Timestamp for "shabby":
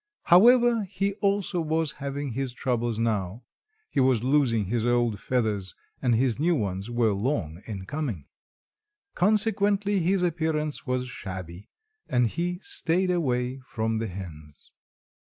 11.07-11.69